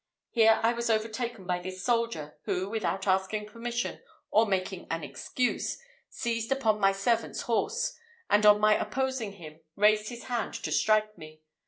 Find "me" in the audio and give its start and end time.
11.19-11.43